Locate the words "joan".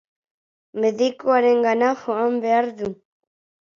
2.03-2.41